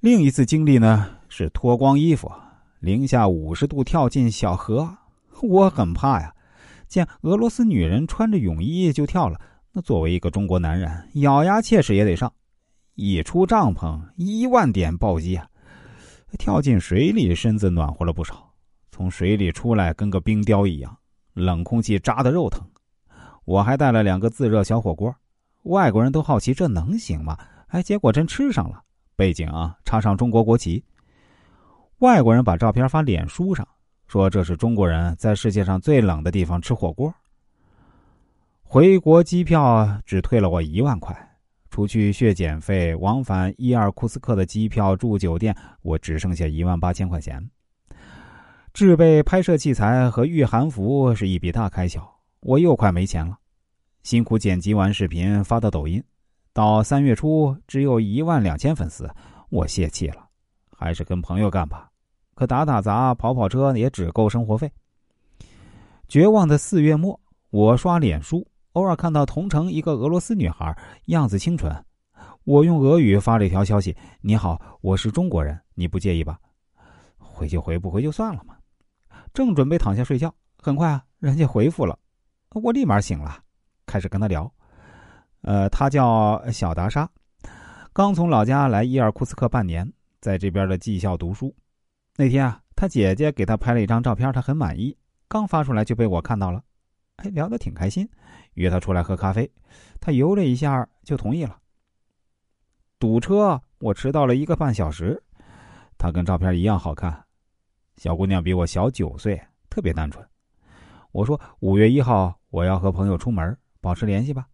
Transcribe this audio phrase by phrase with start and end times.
[0.00, 2.32] 另一次经历呢，是脱光衣服，
[2.78, 4.96] 零下五十度跳进小河，
[5.42, 6.34] 我很怕呀。
[6.88, 9.38] 见俄罗斯女人穿着泳衣就跳了，
[9.72, 12.32] 那作为一个中国男人，咬牙切齿也得上。
[12.94, 15.46] 一出帐篷，一万点暴击啊！
[16.38, 18.50] 跳进水里，身子暖和了不少。
[18.90, 20.96] 从水里出来，跟个冰雕一样，
[21.34, 22.66] 冷空气扎的肉疼。
[23.44, 25.14] 我还带了两个自热小火锅，
[25.64, 27.36] 外国人都好奇这能行吗？
[27.68, 28.82] 哎，结果真吃上了。
[29.20, 30.82] 背景啊，插上中国国旗。
[31.98, 33.68] 外国人把照片发脸书上，
[34.06, 37.12] 说这是中国人在世界上最冷的地方吃火锅。
[38.62, 41.14] 回国机票只退了我一万块，
[41.68, 47.46] 除去血检费、往返伊尔库斯克的机票、住酒店，我只剩下一万八千块钱。
[48.72, 52.00] 制备拍摄器材和御寒服是一笔大开销，
[52.40, 53.36] 我又快没钱了。
[54.02, 56.02] 辛苦剪辑完视频发到抖音。
[56.52, 59.08] 到三月初，只有一万两千粉丝，
[59.50, 60.26] 我泄气了，
[60.76, 61.88] 还是跟朋友干吧。
[62.34, 64.70] 可打打杂、跑跑车也只够生活费。
[66.08, 67.18] 绝望的四月末，
[67.50, 71.72] 我刷脸书，偶尔看到同城一个俄罗斯女孩，样子清纯。
[72.44, 76.38] 我用俄语发了一条消息：“你好，我是中国人，你不介意吧？”
[77.16, 78.56] 回就回，不回就算了嘛。
[79.32, 81.96] 正准备躺下睡觉，很快啊，人家回复了，
[82.50, 83.38] 我立马醒了，
[83.86, 84.50] 开始跟他聊。
[85.42, 87.08] 呃，他叫小达莎，
[87.92, 91.54] 刚从老家来伊尔库斯克半年，在这边的技校读书。
[92.16, 94.96] 那天啊，他姐姐给他拍了一张照片，他很满意，
[95.28, 96.62] 刚发出来就被我看到了。
[97.16, 98.08] 哎，聊得挺开心，
[98.54, 99.50] 约他出来喝咖啡，
[100.00, 101.58] 他犹了一下就同意了。
[102.98, 105.22] 堵车，我迟到了一个半小时。
[105.96, 107.24] 他跟照片一样好看，
[107.96, 110.26] 小姑娘比我小九岁，特别单纯。
[111.12, 114.46] 我说五月一号我要和朋友出门，保持联系吧。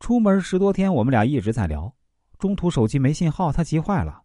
[0.00, 1.94] 出门十多天，我们俩一直在聊。
[2.38, 4.22] 中途手机没信号，他急坏了。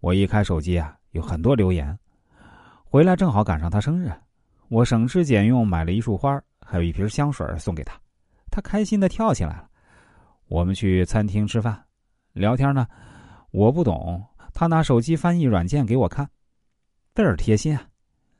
[0.00, 1.98] 我一开手机啊，有很多留言。
[2.84, 4.12] 回来正好赶上他生日，
[4.68, 7.98] 我省吃俭用买了一束花，还有一瓶香水送给他。
[8.50, 9.68] 他开心的跳起来了。
[10.46, 11.82] 我们去餐厅吃饭，
[12.34, 12.86] 聊天呢。
[13.50, 14.22] 我不懂，
[14.52, 16.28] 他拿手机翻译软件给我看，
[17.14, 17.82] 倍儿贴心啊。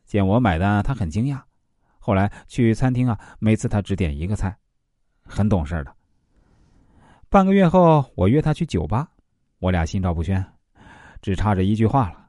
[0.05, 1.41] 见我买单，他很惊讶。
[1.99, 4.55] 后来去餐厅啊，每次他只点一个菜，
[5.25, 5.97] 很懂事的。
[7.33, 9.09] 半个月后，我约他去酒吧，
[9.59, 10.45] 我俩心照不宣，
[11.23, 12.27] 只差这一句话了。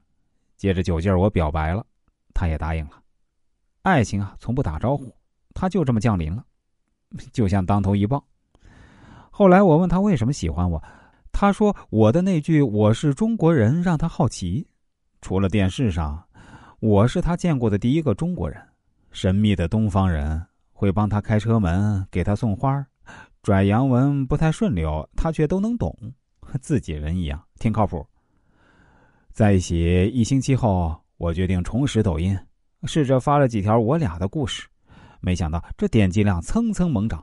[0.55, 1.85] 借着酒劲儿，我表白了，
[2.33, 2.91] 他也答应了。
[3.81, 5.13] 爱情啊，从不打招呼，
[5.53, 6.45] 他就这么降临了，
[7.33, 8.23] 就像当头一棒。
[9.29, 10.81] 后来我问他为什么喜欢我，
[11.33, 14.65] 他说我的那句“我是中国人”让他好奇。
[15.19, 16.23] 除了电视上，
[16.79, 18.65] 我是他见过的第一个中国人，
[19.11, 20.41] 神秘的东方人，
[20.71, 22.87] 会帮他开车门，给他送花。
[23.43, 25.93] 拽洋文不太顺溜，他却都能懂，
[26.61, 28.07] 自己人一样，挺靠谱。
[29.33, 32.39] 在一起一星期后，我决定重拾抖音，
[32.85, 34.65] 试着发了几条我俩的故事，
[35.19, 37.21] 没想到这点击量蹭蹭猛涨。